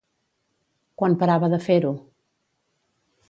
[1.01, 1.93] Quan parava de fer-ho?